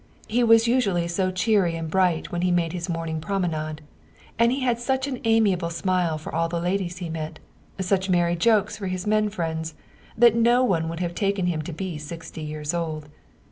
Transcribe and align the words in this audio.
He 0.27 0.43
was 0.43 0.67
usually 0.67 1.07
so 1.07 1.29
cheery 1.29 1.75
and 1.75 1.87
bright 1.87 2.31
when 2.31 2.41
he 2.41 2.49
made 2.49 2.73
his 2.73 2.89
morning 2.89 3.21
promenade, 3.21 3.81
and 4.39 4.51
had 4.51 4.79
such 4.79 5.05
an 5.05 5.19
amiable 5.25 5.69
smile 5.69 6.17
for 6.17 6.33
all 6.33 6.49
the 6.49 6.59
ladies 6.59 6.97
he 6.97 7.07
met, 7.07 7.37
such 7.79 8.09
merry 8.09 8.35
jokes 8.35 8.75
for 8.75 8.87
his 8.87 9.05
men 9.05 9.29
friends, 9.29 9.75
that 10.17 10.33
no 10.33 10.63
one 10.63 10.89
would 10.89 11.01
have 11.01 11.13
taken 11.13 11.45
him 11.45 11.61
to 11.61 11.71
be 11.71 11.99
sixty 11.99 12.41
years 12.41 12.73
old. 12.73 13.09